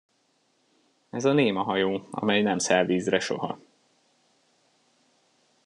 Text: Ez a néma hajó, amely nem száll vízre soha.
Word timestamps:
Ez 1.09 1.25
a 1.25 1.33
néma 1.33 1.63
hajó, 1.63 2.07
amely 2.11 2.41
nem 2.41 2.57
száll 2.57 2.85
vízre 2.85 3.19
soha. 3.19 3.57